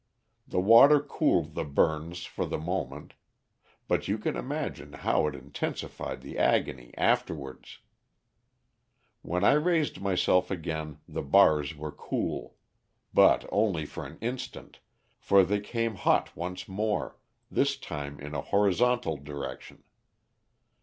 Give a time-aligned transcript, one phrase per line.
[0.47, 3.13] The water cooled the burns for the moment.
[3.87, 7.77] But you can imagine how it intensified the agony afterwards.
[9.21, 12.55] "When I raised myself again the bars were cool.
[13.13, 14.79] But only for an instant,
[15.19, 17.17] for they came hot once more,
[17.51, 19.83] this time in a horizontal direction.